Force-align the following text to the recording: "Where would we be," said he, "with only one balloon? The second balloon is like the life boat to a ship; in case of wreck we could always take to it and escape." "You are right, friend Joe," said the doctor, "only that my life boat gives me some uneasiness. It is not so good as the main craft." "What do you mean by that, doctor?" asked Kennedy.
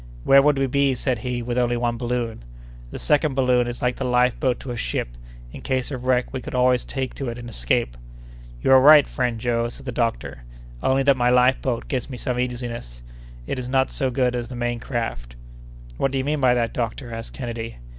"Where 0.23 0.41
would 0.41 0.57
we 0.57 0.65
be," 0.65 0.95
said 0.95 1.19
he, 1.19 1.43
"with 1.43 1.59
only 1.59 1.77
one 1.77 1.95
balloon? 1.97 2.43
The 2.89 2.97
second 2.97 3.35
balloon 3.35 3.67
is 3.67 3.83
like 3.83 3.97
the 3.97 4.03
life 4.03 4.39
boat 4.39 4.59
to 4.61 4.71
a 4.71 4.75
ship; 4.75 5.09
in 5.53 5.61
case 5.61 5.91
of 5.91 6.05
wreck 6.05 6.33
we 6.33 6.41
could 6.41 6.55
always 6.55 6.83
take 6.83 7.13
to 7.13 7.29
it 7.29 7.37
and 7.37 7.47
escape." 7.47 7.95
"You 8.63 8.71
are 8.71 8.81
right, 8.81 9.07
friend 9.07 9.39
Joe," 9.39 9.69
said 9.69 9.85
the 9.85 9.91
doctor, 9.91 10.41
"only 10.81 11.03
that 11.03 11.17
my 11.17 11.29
life 11.29 11.61
boat 11.61 11.87
gives 11.87 12.09
me 12.09 12.17
some 12.17 12.37
uneasiness. 12.37 13.03
It 13.45 13.59
is 13.59 13.69
not 13.69 13.91
so 13.91 14.09
good 14.09 14.35
as 14.35 14.47
the 14.47 14.55
main 14.55 14.79
craft." 14.79 15.35
"What 15.97 16.09
do 16.11 16.17
you 16.17 16.23
mean 16.23 16.41
by 16.41 16.55
that, 16.55 16.73
doctor?" 16.73 17.13
asked 17.13 17.33
Kennedy. 17.33 17.77